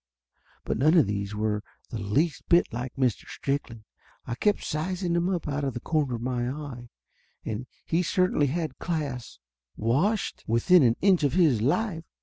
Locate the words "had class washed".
8.47-10.43